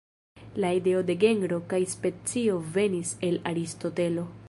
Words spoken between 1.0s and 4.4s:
de genro kaj specio venis el Aristotelo.